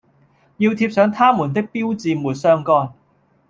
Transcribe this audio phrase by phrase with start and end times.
[0.57, 2.91] 要貼上它們的標誌沒相干